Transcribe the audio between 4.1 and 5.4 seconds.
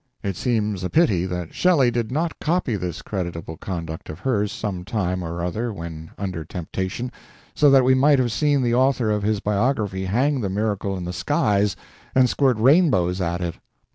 hers some time